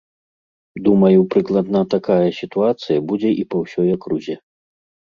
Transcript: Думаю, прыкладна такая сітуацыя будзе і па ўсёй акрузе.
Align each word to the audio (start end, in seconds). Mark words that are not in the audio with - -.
Думаю, 0.87 1.19
прыкладна 1.35 1.79
такая 1.95 2.29
сітуацыя 2.41 2.99
будзе 3.13 3.29
і 3.45 3.49
па 3.55 3.67
ўсёй 3.67 3.87
акрузе. 3.99 4.35